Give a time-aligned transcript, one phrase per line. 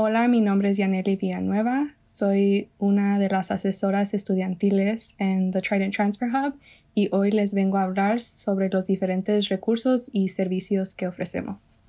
[0.00, 1.96] Hola, mi nombre es Yaneli Villanueva.
[2.06, 6.54] Soy una de las asesoras estudiantiles en The Trident Transfer Hub
[6.94, 11.80] y hoy les vengo a hablar sobre los diferentes recursos y servicios que ofrecemos.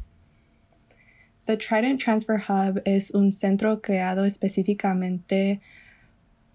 [1.45, 5.62] The Trident Transfer Hub es un centro creado específicamente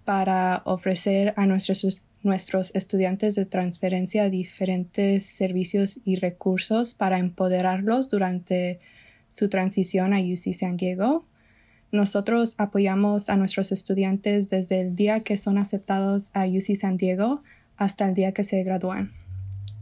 [0.04, 8.80] para ofrecer a nuestros, nuestros estudiantes de transferencia diferentes servicios y recursos para empoderarlos durante
[9.28, 11.26] su transición a UC San Diego
[11.94, 17.44] nosotros apoyamos a nuestros estudiantes desde el día que son aceptados a UC San Diego
[17.76, 19.12] hasta el día que se gradúan.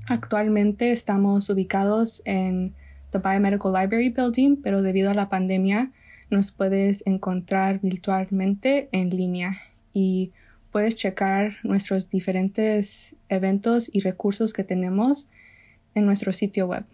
[0.06, 2.74] Actualmente estamos ubicados en
[3.12, 5.90] The Biomedical Library Building, pero debido a la pandemia
[6.28, 9.56] nos puedes encontrar virtualmente en línea
[9.94, 10.32] y
[10.70, 15.28] puedes checar nuestros diferentes eventos y recursos que tenemos
[15.94, 16.84] en nuestro sitio web.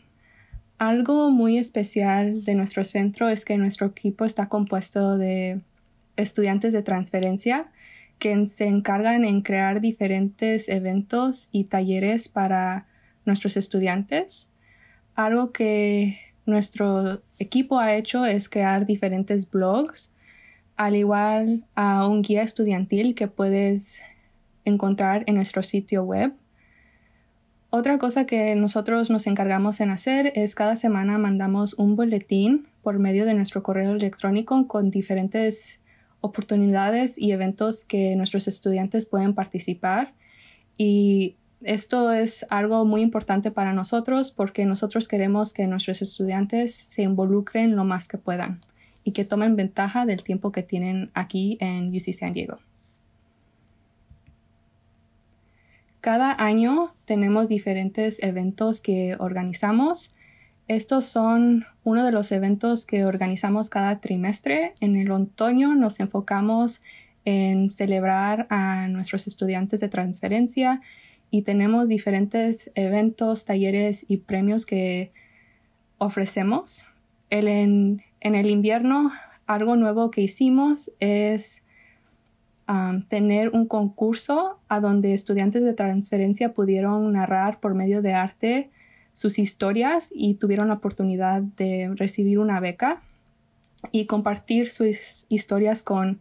[0.79, 5.61] Algo muy especial de nuestro centro es que nuestro equipo está compuesto de
[6.17, 7.73] estudiantes de transferencia
[8.21, 12.87] que se encargan en crear diferentes eventos y talleres para
[13.25, 14.49] nuestros estudiantes.
[15.17, 20.13] Algo que nuestro equipo ha hecho es crear diferentes blogs,
[20.77, 24.01] al igual a un guía estudiantil que puedes
[24.65, 26.35] encontrar en nuestro sitio web
[27.71, 32.99] otra cosa que nosotros nos encargamos en hacer es cada semana mandamos un boletín por
[32.99, 35.83] medio de nuestro correo electrónico con diferentes
[36.21, 40.15] oportunidades y eventos que nuestros estudiantes pueden participar.
[40.79, 47.03] Y esto es algo muy importante para nosotros porque nosotros queremos que nuestros estudiantes se
[47.03, 48.61] involucren lo más que puedan
[49.05, 52.59] y que tomen ventaja del tiempo que tienen aquí en UC San Diego.
[56.09, 60.15] Cada año tenemos diferentes eventos que organizamos.
[60.67, 64.73] Estos son uno de los eventos que organizamos cada trimestre.
[64.81, 66.81] En el otoño nos enfocamos
[67.27, 70.81] en celebrar a nuestros estudiantes de transferencia
[71.31, 75.13] y tenemos diferentes eventos, talleres y premios que
[75.99, 76.87] ofrecemos.
[77.29, 79.13] en, el invierno,
[79.47, 81.61] algo nuevo que hicimos es
[83.09, 88.71] tener un concurso a donde estudiantes de transferencia pudieron narrar por medio de arte
[89.15, 93.03] sus historias y tuvieron la oportunidad de recibir una beca
[93.91, 96.21] y compartir sus historias con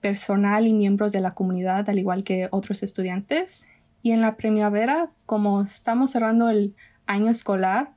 [0.00, 3.68] personal y miembros de la comunidad, al igual que otros estudiantes.
[4.02, 6.74] Y en la primavera, como estamos cerrando el
[7.06, 7.92] año escolar,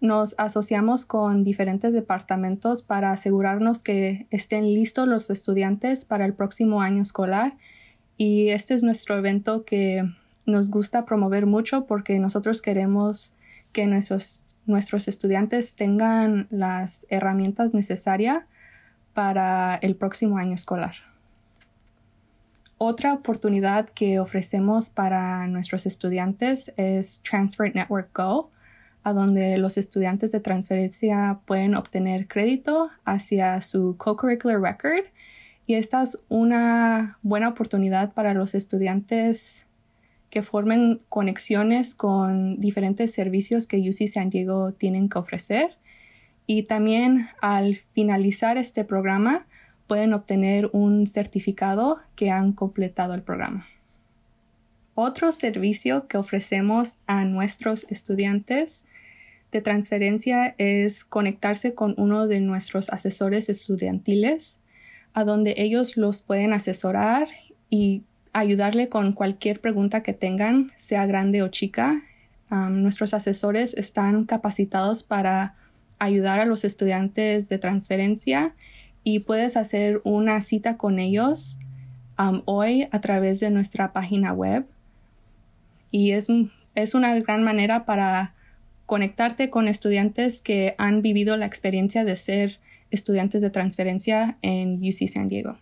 [0.00, 6.82] nos asociamos con diferentes departamentos para asegurarnos que estén listos los estudiantes para el próximo
[6.82, 7.56] año escolar
[8.16, 10.04] y este es nuestro evento que
[10.46, 13.32] nos gusta promover mucho porque nosotros queremos
[13.72, 18.44] que nuestros, nuestros estudiantes tengan las herramientas necesarias
[19.14, 20.94] para el próximo año escolar.
[22.78, 28.50] Otra oportunidad que ofrecemos para nuestros estudiantes es Transfer Network Go
[29.02, 35.04] a donde los estudiantes de transferencia pueden obtener crédito hacia su co-curricular record
[35.68, 39.66] y esta es una buena oportunidad para los estudiantes
[40.30, 45.76] que formen conexiones con diferentes servicios que UC San Diego tienen que ofrecer.
[46.46, 49.46] Y también al finalizar este programa
[49.86, 53.66] pueden obtener un certificado que han completado el programa.
[54.94, 58.86] Otro servicio que ofrecemos a nuestros estudiantes
[59.50, 64.58] de transferencia es conectarse con uno de nuestros asesores estudiantiles,
[65.14, 67.28] a donde ellos los pueden asesorar
[67.70, 72.02] y ayudarle con cualquier pregunta que tengan, sea grande o chica.
[72.50, 75.54] nuestros asesores están capacitados para
[75.98, 78.54] ayudar a los estudiantes de transferencia
[79.02, 81.58] y puedes hacer una cita con ellos
[82.44, 84.66] hoy a través de nuestra página web.
[85.90, 86.28] Y es,
[86.74, 88.34] es una gran manera para
[88.88, 92.58] conectarte con estudiantes que han vivido la experiencia de ser
[92.90, 95.58] estudiantes de transferencia en UC San Diego.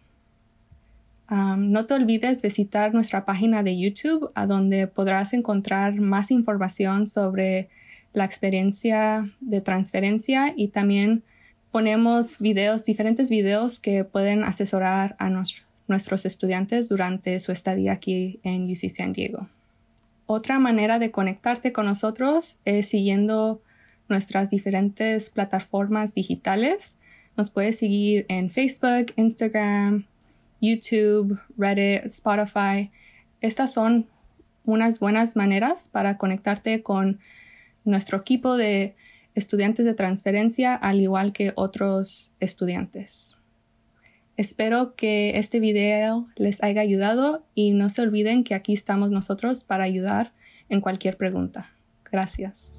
[1.28, 7.69] no te olvides visitar nuestra página de YouTube, a donde podrás encontrar más información sobre
[8.12, 11.25] la experiencia de transferencia y también
[11.72, 15.31] ponemos videos, diferentes videos que pueden asesorar a
[15.88, 19.49] nuestros estudiantes durante su estadía aquí en UC San Diego.
[20.26, 23.62] Otra manera de conectarte con nosotros es siguiendo
[24.08, 26.96] nuestras diferentes plataformas digitales.
[27.37, 30.06] Nos puedes seguir en Facebook, Instagram,
[30.61, 32.90] YouTube, Reddit, Spotify.
[33.40, 34.06] Estas son
[34.64, 37.20] unas buenas maneras para conectarte con
[37.84, 38.96] nuestro equipo de
[39.34, 43.38] estudiantes de transferencia, al igual que otros estudiantes.
[44.37, 49.65] Espero que este video les haya ayudado y no se olviden que aquí estamos nosotros
[49.65, 50.33] para ayudar
[50.69, 51.71] en cualquier pregunta.
[52.11, 52.73] Gracias.